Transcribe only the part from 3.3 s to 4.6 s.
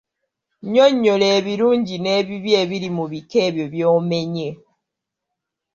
ebyo by'omenye.